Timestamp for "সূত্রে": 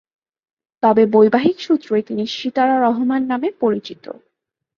1.59-1.97